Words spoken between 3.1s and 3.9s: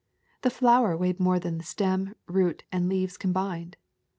combined.